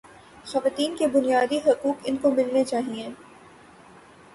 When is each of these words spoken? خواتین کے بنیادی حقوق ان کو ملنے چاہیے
خواتین 0.45 0.95
کے 0.97 1.07
بنیادی 1.07 1.57
حقوق 1.67 2.01
ان 2.03 2.17
کو 2.17 2.31
ملنے 2.31 2.63
چاہیے 2.63 3.07